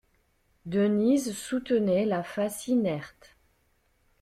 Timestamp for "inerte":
2.67-3.37